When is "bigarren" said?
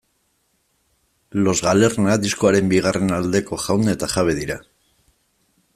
2.73-3.13